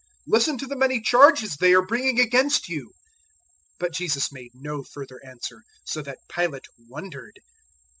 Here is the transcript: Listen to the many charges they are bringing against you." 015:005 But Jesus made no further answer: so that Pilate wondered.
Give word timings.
Listen 0.25 0.57
to 0.57 0.65
the 0.65 0.75
many 0.75 0.99
charges 0.99 1.57
they 1.57 1.75
are 1.75 1.85
bringing 1.85 2.19
against 2.19 2.67
you." 2.67 2.85
015:005 2.85 2.91
But 3.77 3.93
Jesus 3.93 4.31
made 4.31 4.49
no 4.55 4.81
further 4.83 5.21
answer: 5.23 5.61
so 5.85 6.01
that 6.01 6.27
Pilate 6.27 6.65
wondered. 6.89 7.39